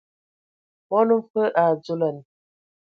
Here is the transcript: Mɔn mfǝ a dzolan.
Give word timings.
Mɔn 0.89 1.07
mfǝ 1.19 1.41
a 1.61 1.63
dzolan. 1.79 2.17